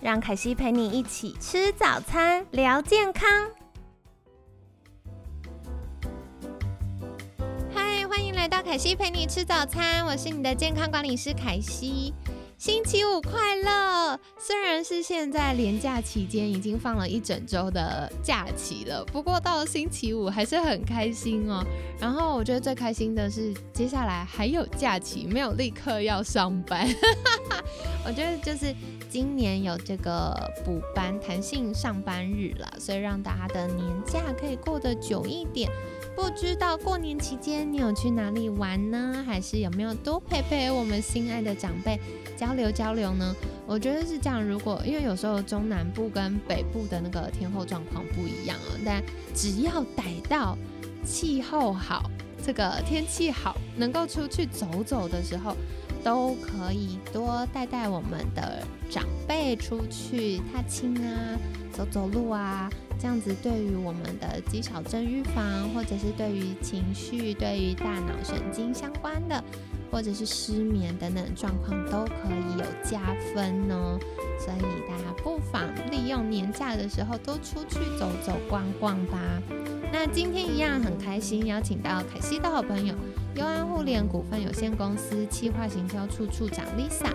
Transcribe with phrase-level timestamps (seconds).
[0.00, 3.28] 让凯西陪你一起吃早餐，聊健康。
[7.74, 12.14] 嗨，欢迎来到凯西陪你吃早餐，我是你的健康管理师凯西。
[12.58, 14.18] 星期五快乐！
[14.36, 21.64] 虽然是现在连假期间已经放了一整周的假期了，不过到了星期五还是很开心哦。
[22.00, 26.84] 然后我觉得最开心的是，接下来还有假期，没有立刻要上班。
[28.04, 28.74] 我觉得就是
[29.08, 30.34] 今年有这个
[30.64, 35.70] 补班弹性上班日了，所以让大家的年假可以过得久一点。
[36.18, 39.22] 不知道过年期间你有去哪里玩呢？
[39.24, 41.96] 还是有没有多陪陪我们心爱的长辈
[42.36, 43.32] 交流交流呢？
[43.68, 44.44] 我觉得是这样。
[44.44, 49.00] 如果因为有时候中南部跟北部的那个天候状况不一样啊，但
[49.32, 50.58] 只要逮到
[51.06, 52.10] 气候好，
[52.44, 55.56] 这个天气好，能够出去走走的时候，
[56.02, 61.38] 都可以多带带我们的长辈出去踏青啊，
[61.72, 62.70] 走走路啊。
[63.00, 69.44] 这样子对于我们的肌少症预防，或者是对于情绪、对于大脑神经相关的，
[69.88, 73.00] 或者是失眠等等状况，都可以有加
[73.32, 73.96] 分哦。
[74.40, 75.62] 所以大家不妨
[75.92, 79.20] 利用年假的时候多出去走走逛逛吧。
[79.92, 82.96] 那今天一样很开心，邀请到凯西的好朋友
[83.38, 87.08] 优安互联股份有限公司企划行销处处长 Lisa。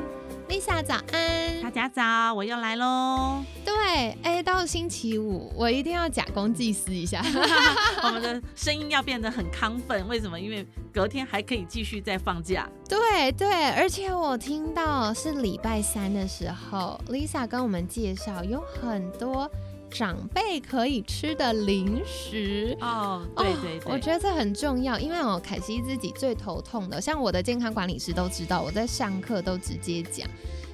[0.48, 3.44] Lisa 早安，大家早，我又来喽。
[3.66, 7.22] 对，哎，到星期五，我一定要假公济私一下，
[8.04, 10.08] 我们的声音要变得很亢奋。
[10.08, 10.40] 为什么？
[10.40, 12.70] 因为隔天还可以继续再放假。
[12.88, 19.52] 对对，而且我听到是礼拜三的时候，Lisa 跟我们介绍有很多。
[19.94, 22.76] 长辈可以吃的零食。
[22.82, 30.28] 哦，对对对，我觉得这很重要，因为哦凯西自己最头痛的，像我的健康管理师都知道，我在上课都直接讲，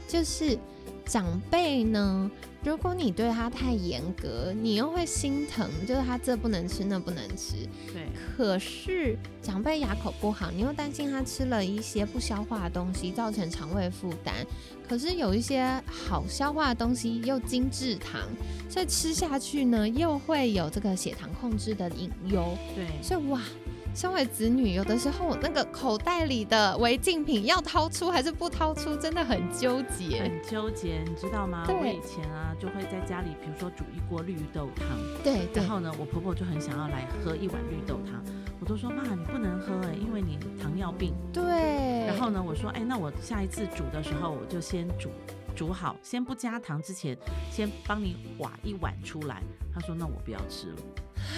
[0.08, 0.58] 就是
[1.10, 2.30] 长辈呢。
[2.62, 7.56] 如果你对他太严格，你又会心疼，就是他这不能吃，那不能吃。
[7.94, 8.10] 对。
[8.36, 14.36] 可是长辈牙口不好，你又担心他吃了一些不消化的东西，造成肠胃负担。
[14.88, 18.22] 可是有一些好消化的东西又精致糖，
[18.70, 22.58] 所以吃下去呢，又会有这个血糖控制的隐忧。
[22.76, 22.86] 对。
[23.02, 23.42] 所以哇。
[23.96, 30.22] 身为子女，有的时候那个口袋里的违禁品要掏出还是不掏出，真的很纠结。
[30.22, 31.66] 很纠结，你知道吗？
[31.68, 34.86] 我以前啊，就会在家里，比如说煮一锅绿豆汤，
[35.24, 38.24] 对，然后呢，我婆婆就很想要来喝一碗绿豆汤，
[38.62, 41.14] 我都说妈，你不能喝哎，因为你糖尿病。
[41.34, 41.44] 对。
[42.08, 45.10] 然后呢，我说哎，那我下一次煮的时候，我就先煮
[45.60, 47.18] 煮好，先不加糖之前，
[47.52, 49.44] 先帮你挖一碗出来。
[49.74, 50.78] 他说那我不要吃了。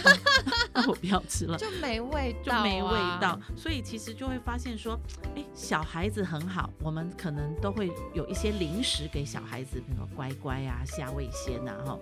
[0.75, 3.39] 那我不要吃了，就没味道，就没味道。
[3.57, 4.95] 所以其实就会发现说，
[5.35, 11.97] 哎，小孩子很好，我们可能都会有一些零食给小孩子，比如说乖乖啊、虾味鲜呐，哈。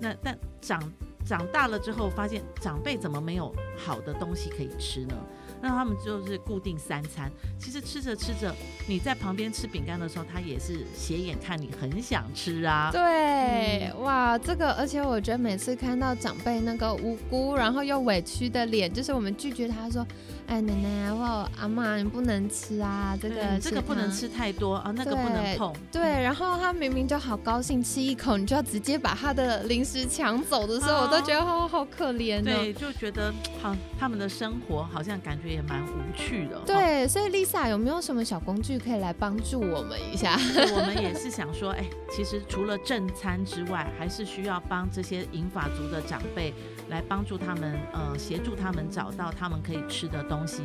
[0.00, 0.82] 那但长
[1.26, 5.14] 长大了之后，发现长辈怎么没有好的东西可以吃呢？
[5.62, 8.54] 那他们就是固定三餐，其实吃着吃着，
[8.86, 12.90] 你在旁边吃饼干的时候，他也是斜眼看你，很想吃啊。
[12.92, 20.06] 对，哇，这个，而且我觉得每次看到长辈那个无辜然后又委屈的脸，就是我们拒绝他说。
[20.46, 23.16] 哎，奶奶或阿妈，你不能吃啊！
[23.22, 25.72] 这个这个不能吃太多啊，那个不能碰。
[25.92, 32.42] 对，然后他明明就好高兴，吃一口你就要直接把他的零食抢走的时候，我都觉得好好可怜。
[32.42, 33.32] 对，就觉得
[33.62, 36.60] 好，他们的生活好像感觉也蛮无趣的。
[36.66, 40.36] 对，所以 Lisa 有没有什么小工具可以来帮助我们一下？
[40.74, 46.52] 我们也是想说，哎，其实除了正餐之外，还是需要帮这些银发族的长辈
[46.88, 50.40] 来帮助他们，呃，协助他们找到他们可以吃的东。
[50.40, 50.62] 东西，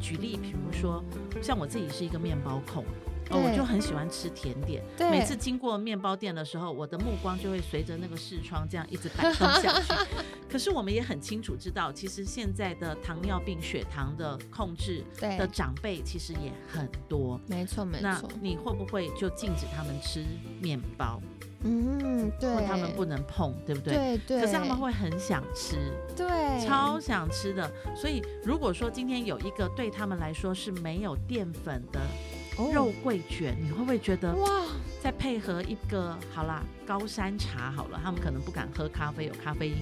[0.00, 1.04] 举例，比如说，
[1.42, 2.82] 像我自己是一个面包控，
[3.30, 4.82] 哦，我就很喜欢吃甜点。
[5.10, 9.92] 每次经过面包店的时候，我的目光就会随着那个视窗这样一直摆动下去。
[10.50, 17.38] 可是我们也很清楚知道，其实现在的糖尿病、血糖的控制的长辈其实也很多。
[17.46, 18.02] 没错，没错。
[18.02, 20.24] 那你会不会就禁止他们吃
[20.60, 21.20] 面包？
[21.64, 23.94] 嗯，对，他们不能碰，对不对？
[23.94, 24.40] 对对。
[24.40, 27.68] 可是他们会很想吃，对，超想吃的。
[27.96, 32.00] 所以如果说今天有一个对他们来说是没有淀粉的
[32.72, 34.48] 肉桂卷，你会不会觉得哇，
[35.02, 39.76] 再配合一个好啦高山茶好了，他们可能不敢喝咖啡，有咖啡因，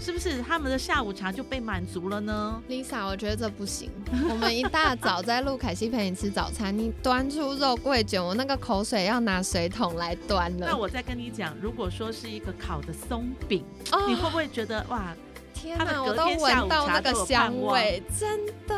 [0.00, 3.90] 是不是他们的下午茶就被满足了呢？Lisa，我觉得这不行。
[4.30, 10.66] 我们一大早在录凯西陪你吃早餐，你端出肉桂卷，我那个口水要拿水桶来端了。
[10.70, 15.14] 那我再跟你讲，如果说是一个烤的松饼，哦你会不会觉得哇？
[15.52, 18.76] 天哪，我都闻到那个香味，真的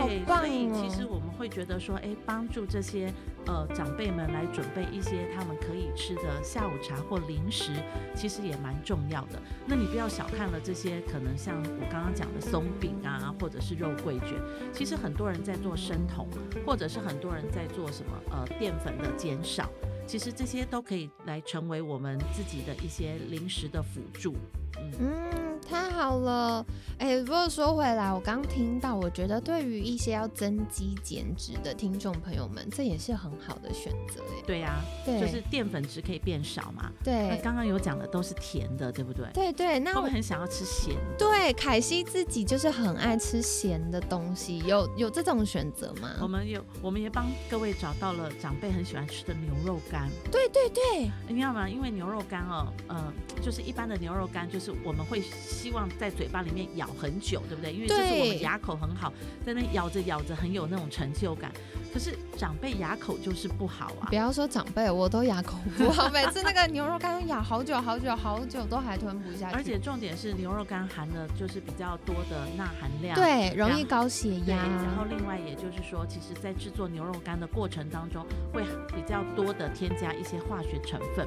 [0.00, 0.72] 好对，棒所以哦！
[0.74, 3.12] 其实我们会觉得说，哎，帮助这些
[3.44, 7.70] 呃长辈们来准备一些他们可以吃的下午茶或零食，
[8.16, 9.38] 其实也蛮重要的。
[9.66, 14.40] 那你不要小看了这些，可能像我刚刚讲的松饼啊，或者是肉桂卷，
[14.72, 16.26] 其实很多人在做生酮，
[16.64, 19.68] 或者是很多人在做什么呃淀粉的减少。
[20.06, 24.34] 其实这些都可以来成为我们自己的一些零食的辅助。
[24.78, 25.60] 嗯，嗯，
[25.94, 26.64] 好了。
[26.98, 34.22] 哎，不过说回来，我刚听到，我觉得对于一些要增肌减脂的听众朋友们，这也是很好的选择。
[34.22, 36.90] 哎，对呀、对，就是淀粉质可以变少嘛。
[37.02, 39.26] 对那对刚刚有讲的都是甜的，对不对？
[39.34, 39.80] 对对。
[39.80, 41.16] 那我会很想要吃咸的？
[41.18, 46.10] 对凯西自己就是很爱吃咸的东西，有有这种选择吗？
[46.20, 50.08] 我们有，我们也帮各位找到了长辈很喜欢吃的牛肉干。
[50.30, 51.68] 对对对，你知道吗？
[51.68, 53.12] 因为牛肉干哦，呃，
[53.42, 57.72] 就是一般的牛肉干，就是我们会希望在嘴巴里面咬很久，对不对？
[57.72, 59.12] 因为这是我们牙口很好，
[59.44, 61.50] 在那咬着咬着很有那种成就感。
[61.92, 64.16] 可是长辈牙口就是不好啊不。
[64.16, 81.26] 要说长辈，我都牙口不好，每次那个牛肉干咬好久好久好久都还吞不下去，而且重点是牛肉干含的就是比较多的钠含量，对容易高血，压，然后另外也就是说，其实在制作牛肉干的过程当中，会比较多的添加一些化学成分。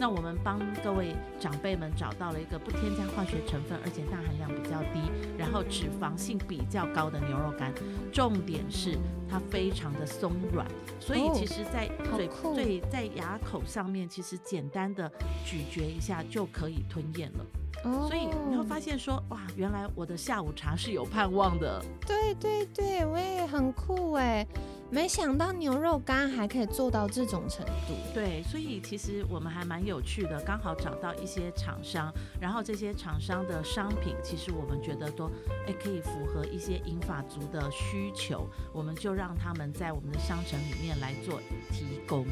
[0.00, 7.70] 那我们帮各位长辈们找到了一个不添加化学成分，而且钠含量比较低，然后脂肪性比较高的牛肉干。
[8.10, 8.96] 重点是
[9.28, 10.66] 它非常的松软，
[10.98, 11.86] 所以哦其实在
[12.16, 15.06] 嘴、对在牙口上面，其实简单的
[15.44, 17.44] 咀嚼一下就可以吞咽了。
[17.84, 21.84] 哦所以你会发现说，哇，原来我的下午茶是有盼望的。
[22.06, 24.46] 对对对，我也很酷哎，
[24.90, 27.94] 没想到牛肉干还可以做到这种程度。
[28.12, 35.30] 对，所以其实我们还蛮有趣的，刚好找到一些厂商，然后这些厂商的商品，其实我们觉得都
[35.66, 41.40] 哎可以符合一些银发族的需求，我们就让他们在我们的商城里面来做
[41.72, 42.26] 提供。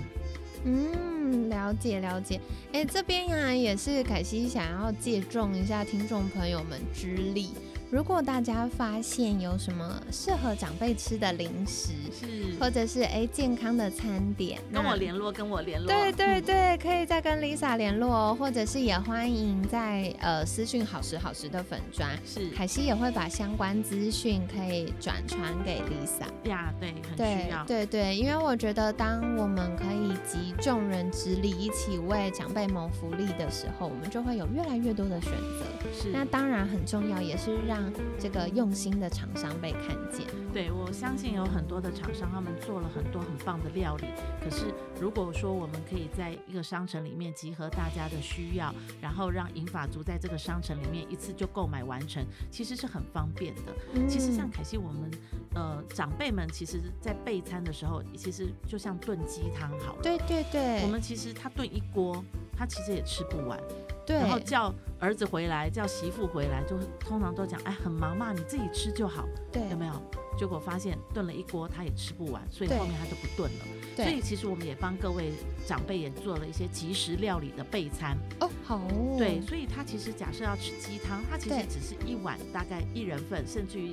[0.65, 2.41] 嗯，了解了解。
[2.73, 7.51] 哎，这边呀也是凯西想要借重一下听众朋友们之力。
[7.91, 12.27] 如果大家发现有什么适合长辈吃的零食，是，
[12.61, 15.87] 或者是哎健康的餐点，跟我联络，跟我联络。
[15.87, 26.49] 对对嗯对，可以再跟 Lisa 联络哦，或者是也欢迎在呃私讯好时好时的粉砖，是凯西也会把相关资讯可以转传给 Lisa。
[26.49, 27.65] 呀，对，很需对要。
[27.65, 35.65] 对对，因为我觉得当我们可以集众人之力，一起为长辈谋福利的时候，我们就会有越来越多的选择。
[36.03, 37.78] 是，那当然很重要，也是让
[38.19, 40.27] 这个用心的厂商被看见。
[40.53, 44.07] 对，我相信有很多的厂商，他们做了很多很棒的料理。
[44.43, 44.67] 可是，
[45.01, 53.75] 如果说我们可以在一个商城里面集合大家的需要，然后让银发族在这个商城里面一次就购买完成，其实是很方便的。
[54.09, 55.11] 其实像嗯凯西，我们
[55.55, 60.03] 呃长辈们，其实在备餐的时候，其实就像炖鸡汤好了。
[60.03, 62.25] 对对对，我们其实他炖一锅，
[62.57, 63.59] 他其实也吃不完。
[64.09, 69.29] 对然后叫儿子回来，叫媳妇回来，就通常都讲，哎，很忙嘛，你自己吃就好。
[69.53, 69.93] 对有没有？
[70.39, 73.65] 结果发现炖了一锅，他也吃不完，所以后面他就不炖了。
[73.97, 75.33] 对所以其实我们也帮各位
[75.67, 78.17] 长辈也做了一些即食料理的备餐。
[78.41, 83.93] 哦好哦对，所以他其实假设要吃鸡汤，他其实只是一碗，大概一人份，甚至于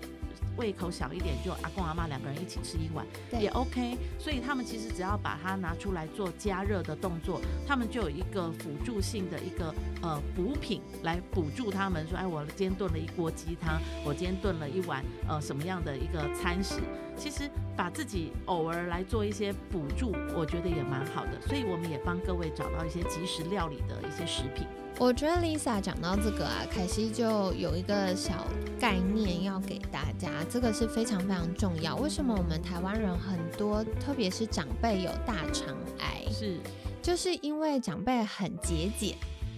[0.58, 3.98] 胃口小一点，就阿公阿妈两个人一起吃一碗对也 OK。
[4.20, 9.74] 所以他们其实只要把它拿出来做加热的动作，他们就有一个辅助性的一个
[10.06, 16.76] 呃补品来补助他们说，哎，我今天炖了一锅鸡汤，我今天炖了一碗呃什么样的一个餐食。
[17.18, 21.42] 其实把自己偶尔来做一些补助，我觉得也蛮好的。
[21.48, 24.68] 所以我们也帮各位找到一些即时料理的一些食品。
[25.00, 28.46] 我觉得 Lisa 讲到这个啊，凯西就有一个小
[28.80, 31.96] 概念要给大家，这个是非常非常重要。
[31.96, 36.60] 为什么我们台湾人很多，特别是长辈有大肠癌，是，
[37.02, 39.16] 就是因为长辈很节俭。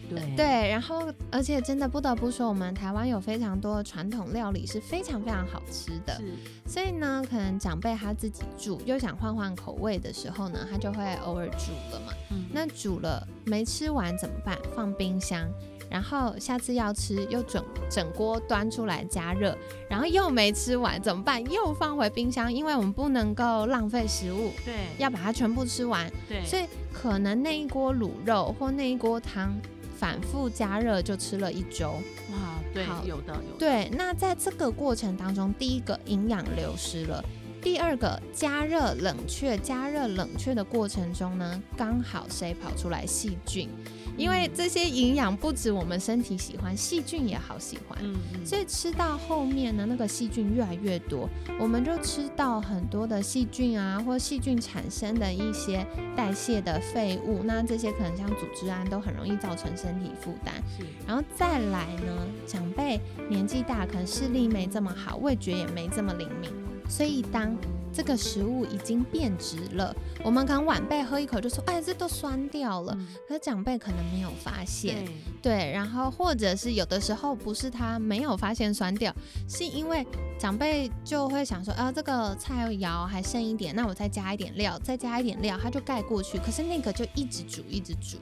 [0.10, 6.16] 对对，然后而且真的不得不说，我们台湾有非常多的传统料理是非常非常好吃的。
[6.18, 6.34] 是，
[6.66, 12.14] 所以呢，可能长辈他自己煮又想换换口味的时候呢，他就会偶尔煮了嘛。
[12.32, 14.58] 嗯，那煮了没吃完怎么办？
[14.76, 15.48] 放冰箱，
[15.90, 19.58] 然后下次要吃又整整锅端出来加热，
[19.90, 21.44] 然后又没吃完怎么办？
[21.52, 26.10] 又放回冰箱，因为我们不能够浪费食物，对，要把它全部吃完。
[26.28, 29.54] 对，所以可能那一锅卤肉或那一锅汤
[29.98, 31.92] 反复加热就吃了一周。
[32.32, 37.24] 哇，对好，有的有的，对，那在这个过程当中，第一个营养流失了，
[37.68, 43.68] 第二个加热冷却，加热冷却的过程中呢，刚好谁跑出来细菌，
[44.16, 48.00] 因为这些营养不止我们身体喜欢，细菌也好喜欢。
[48.02, 60.56] 嗯嗯，所以吃到后面呢，那个细菌越来越多，我们就吃到很多的细菌啊，或细菌产生的一些代谢的废物，那这些可能像组织胺都很容易造成身体负担。
[60.78, 62.98] 是然后再来呢，长辈
[63.30, 66.50] 年纪大，可能视力没这么好，味觉也没这么灵敏，
[66.89, 67.56] 所以当
[67.94, 72.94] 这个食物已经变质了，我们可能晚辈喝一口就说，哎，这都酸掉了。
[72.98, 75.03] 嗯可是长辈可能没有发现，
[75.41, 79.13] 对，对，然后或者是有的时候不是他没有发现酸掉，
[79.50, 80.06] 是因为
[80.39, 86.38] 长辈就会想说，啊，这个菜肴还剩一点，那我再加一点料，再加一点料，它就盖过去。
[86.38, 88.17] 可是那个就一直煮，一直煮。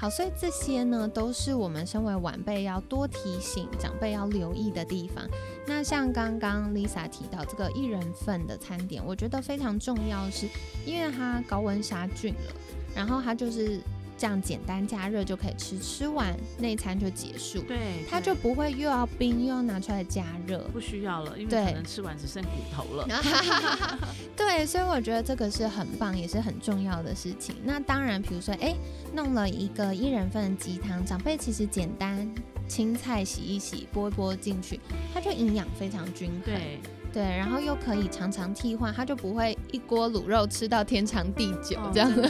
[0.00, 5.22] 好，所以这些呢，都是我们身为晚辈要多提醒长辈要留意的地方。
[5.66, 10.48] 那像刚刚 Lisa 提到这个一人份的餐点，我觉得非常重要是，
[10.86, 12.54] 因为它高温杀菌了，
[12.94, 13.78] 然后它就是
[14.20, 20.58] 这样简单加热就可以吃，吃完那一餐就结束，对，它就不会又要冰又要拿出来加热。
[20.74, 23.08] 不需要了，因为可能吃完只剩骨头了。
[24.36, 27.56] 对，所以我觉得这个是很棒，也是很重要的事情。
[27.64, 28.76] 那当然，比如说，哎，
[29.14, 32.30] 弄了一个一人份的鸡汤，长辈其实简单
[32.70, 34.78] 青菜洗一洗，拨一拨进去，
[35.12, 36.40] 它就营养非常均衡。
[36.44, 36.78] 对，
[37.12, 42.22] 对，然后又可以常常替换，它就不会一锅卤肉吃到天长地久哦这样子。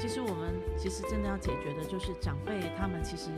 [0.00, 3.30] 其实我们 其实真的要解决的就是长辈他们其实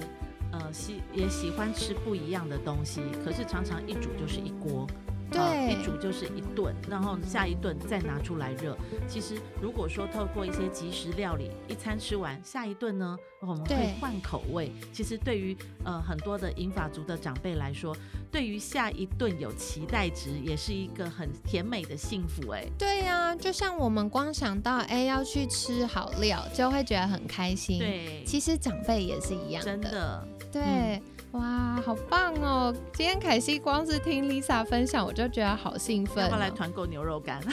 [0.53, 4.87] 呃喜也喜欢吃不一样的东西，可是常常一煮就是一锅。
[5.07, 8.77] 呃对一煮就是一顿，然后下一顿再拿出来热。
[9.09, 14.71] 其实如果说透过一些即食料理，一餐吃完，下一顿呢，我们可以换口味。
[14.93, 17.97] 其实对于呃很多的银发族的长辈来说，
[18.31, 22.51] 对于下一顿有期待值，也是一个很甜美的幸福。
[22.51, 31.01] 哎，对呀、就像我们光想到哎要去吃好料，就会觉得很开心。，对，其实长辈也是一样真的，对，
[31.33, 32.75] 哇，好棒哦！
[32.93, 36.53] 今天凯西光是听 Lisa 分享，我就觉得好兴奋、要不要来哦。
[36.55, 37.41] 团购牛肉干？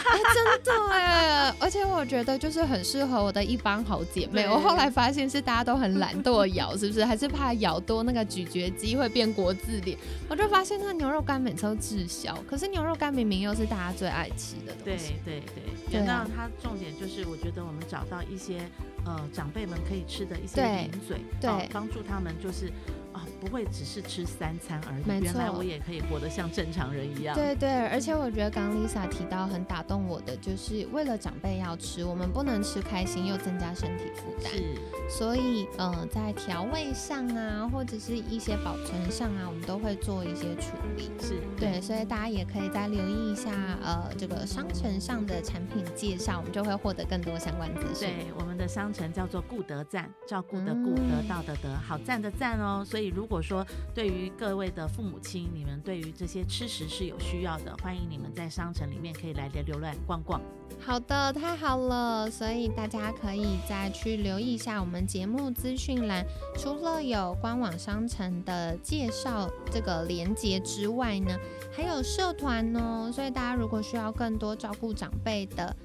[0.63, 4.45] 真的，而且我觉得就是很适合我的一帮好姐妹。
[4.49, 7.03] 我后来发现是大家都很懒惰咬，是不是？
[7.05, 9.97] 还是怕咬多那个咀嚼肌会变国字脸？
[10.27, 15.13] 我就发现那牛肉干每次都滞销，可是牛肉干明明又是大家最爱吃的东对西。
[15.23, 18.59] 对对，对啊那它重点就是，我觉得我们找到一些
[19.05, 22.98] 呃长辈们可以吃的一些对零嘴，对哦帮助他们就是啊、
[23.39, 27.35] 不会只是吃三餐而没已，原来错我也可以活得像正常人一样。
[27.35, 34.51] 对对，而且我觉得刚刚 Lisa 提到很打动我的，就是为了长辈要吃，我们不能吃开心又增加身体负担。
[34.51, 34.75] 是，
[35.09, 41.09] 所以，呃，在调味上啊，或者是一些保存上啊，我们都会做一些处理。
[41.19, 43.51] 是，对，所以大家也可以再留意一下，
[43.83, 48.09] 呃，这个商城上的产品介绍，我们就会获得更多相关资讯。
[48.09, 52.83] 对，我们的商城叫做顾德赞，照顾的顾，嗯得到的得，好赞的赞哦。
[52.85, 60.41] 所以如如果说对于各位的父母亲，你们对于这些吃食是有需要的，欢迎你们在商城里面可以来浏览逛逛。
[60.79, 66.25] 好的，太好了，所以大家可以再去留意一下我们节目资讯栏，
[66.57, 71.37] 除了有官网商城的介绍这个连接之外呢，
[71.71, 75.75] 还有社团哦，所以大家如果需要更多照顾长辈的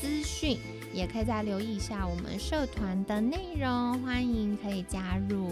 [0.00, 0.58] 资讯，
[0.94, 5.50] 也可以再留意一下我们社团的内容，欢迎可以加入。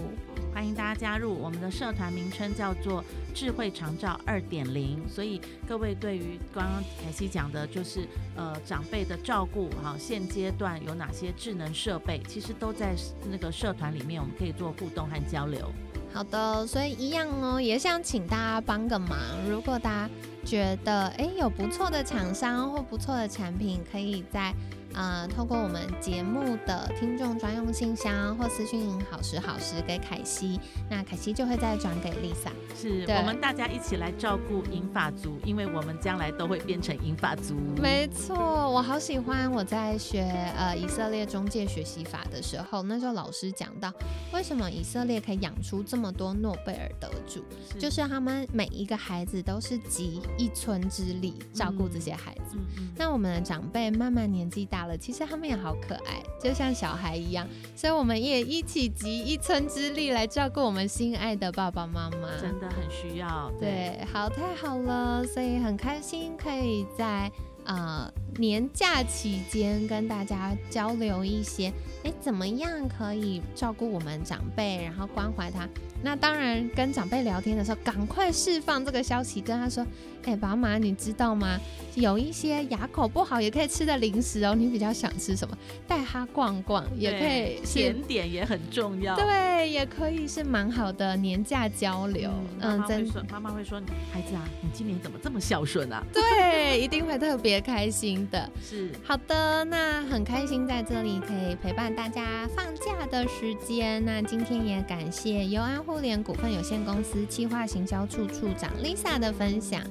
[0.54, 3.02] 欢迎大家加入我们的社团，名称叫做
[3.34, 5.02] “智慧长照二点零”。
[5.10, 8.06] 所以各位对于刚刚凯西讲的，就是
[8.36, 12.94] 呃长辈的照顾，哈，现阶段有哪些智能设备，其实都在
[13.28, 15.72] 那个社团里面，我们可以做互动和交流。
[16.12, 19.18] 好的，所以一样哦，也想请大家帮个忙。
[19.48, 20.10] 如果大家
[20.44, 24.54] 觉得诶有不错的厂商或不错的产品，可以在
[24.94, 32.50] 呃透过我们节目的听众专用信箱或私讯好时好时给凯西，那凯西就会再转给 Lisa。
[32.74, 37.54] 是我们大家一起来照顾银发族，因为我们将来都会变成银发族。
[37.80, 40.22] 没错，我好喜欢我在学
[40.56, 43.92] 呃以色列中介学习法的时候，那时候老师讲到
[44.32, 47.44] 为什么以色列可以养出这么多诺贝尔得主，
[47.78, 52.56] 就是他们每一个孩子都是集一村之力照顾这些孩子。
[52.56, 57.46] 嗯嗯，那我们的长辈慢慢年纪大了，其实他们也好可爱，就像小孩一样，
[57.76, 62.28] 所以我们也一起集一村之力来照顾我们心爱的爸爸妈妈。
[62.40, 63.50] 真的很需要。
[63.58, 67.30] 对，好，太好了，所以很开心可以在
[67.64, 71.72] 呃年假期间跟大家交流一些，
[72.04, 75.68] 哎，怎么样可以照顾我们长辈，然后关怀他。
[76.04, 79.86] 那当然，跟长辈聊天的时候，赶快释放这个消息，跟他说
[80.24, 81.60] ：“哎，宝马，你知道吗？
[81.94, 84.52] 有一些牙口不好也可以吃的零食哦。
[84.52, 85.56] 你比较想吃什么？
[85.86, 89.14] 带他逛逛也可以，甜点也很重要。
[89.14, 92.32] 对，也可以是蛮好的年假交流。
[92.58, 93.80] 嗯，真妈妈会说：
[94.12, 96.02] 孩子啊，你今年怎么这么孝顺啊？
[96.12, 98.50] 对，一定会特别开心的。
[98.62, 104.04] 是好的，那很开心在这里可以陪伴大家放假的时间。
[104.04, 105.82] 那今天也感谢尤安。
[105.82, 109.82] 互联股份有限公司企划行销处处长 Lisa 的分享，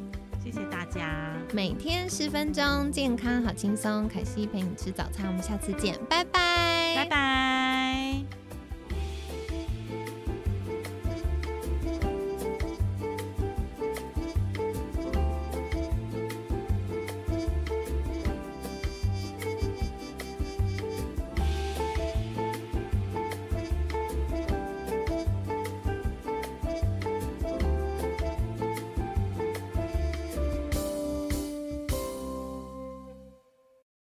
[0.44, 1.34] 谢谢大家。
[1.54, 4.08] 每天十分钟，健康好轻松。
[4.08, 7.41] 凯西陪你吃早餐，我们下次见，拜拜。